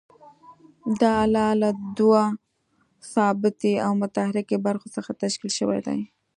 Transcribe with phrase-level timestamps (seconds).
[0.99, 2.21] دا آله له دوو
[3.13, 5.93] ثابتې او متحرکې برخو څخه تشکیل شوې ده.